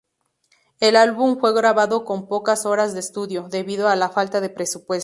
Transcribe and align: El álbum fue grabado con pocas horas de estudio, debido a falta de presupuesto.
El 0.79 0.95
álbum 0.95 1.37
fue 1.39 1.53
grabado 1.53 2.05
con 2.05 2.27
pocas 2.27 2.65
horas 2.65 2.95
de 2.95 2.99
estudio, 3.01 3.49
debido 3.51 3.87
a 3.87 4.09
falta 4.09 4.41
de 4.41 4.49
presupuesto. 4.49 4.99